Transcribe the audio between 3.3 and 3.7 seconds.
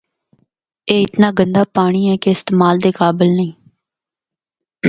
نیں۔